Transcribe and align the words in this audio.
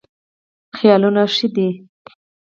خیالونه 0.77 1.23
ښه 1.35 1.47
دي. 1.55 1.69